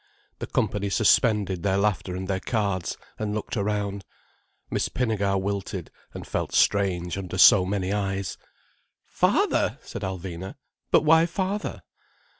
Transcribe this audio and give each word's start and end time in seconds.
The 0.39 0.47
company 0.47 0.89
suspended 0.89 1.61
their 1.61 1.77
laughter 1.77 2.15
and 2.15 2.27
their 2.27 2.39
cards, 2.39 2.97
and 3.19 3.35
looked 3.35 3.55
around. 3.55 4.03
Miss 4.71 4.89
Pinnegar 4.89 5.39
wilted 5.39 5.91
and 6.15 6.25
felt 6.25 6.53
strange 6.55 7.19
under 7.19 7.37
so 7.37 7.67
many 7.67 7.93
eyes. 7.93 8.35
"Father!" 9.05 9.77
said 9.83 10.01
Alvina. 10.01 10.55
"But 10.89 11.03
why 11.05 11.27
father?" 11.27 11.83